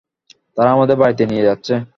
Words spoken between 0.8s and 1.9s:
বাড়িতে নিয়ে যাচ্ছে।